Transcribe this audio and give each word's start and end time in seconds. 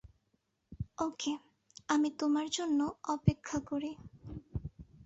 ওকে, 0.97 1.31
আমি 1.87 2.09
তোমার 2.19 2.47
জন্য 2.49 2.79
অপেক্ষা 3.07 3.57
করি। 3.69 3.91